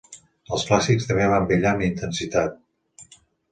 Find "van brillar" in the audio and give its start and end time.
1.35-1.75